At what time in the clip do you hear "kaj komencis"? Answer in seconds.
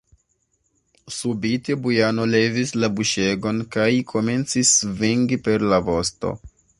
3.77-4.73